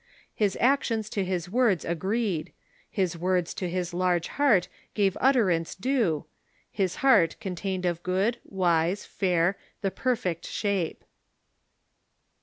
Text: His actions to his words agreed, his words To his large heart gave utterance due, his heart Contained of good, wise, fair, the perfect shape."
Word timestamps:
His 0.33 0.57
actions 0.59 1.11
to 1.11 1.23
his 1.23 1.47
words 1.47 1.85
agreed, 1.85 2.53
his 2.89 3.15
words 3.15 3.53
To 3.53 3.69
his 3.69 3.93
large 3.93 4.29
heart 4.29 4.67
gave 4.95 5.15
utterance 5.21 5.75
due, 5.75 6.25
his 6.71 6.95
heart 7.05 7.35
Contained 7.39 7.85
of 7.85 8.01
good, 8.01 8.39
wise, 8.43 9.05
fair, 9.05 9.59
the 9.81 9.91
perfect 9.91 10.47
shape." 10.47 11.03